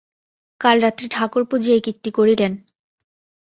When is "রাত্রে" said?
0.81-1.07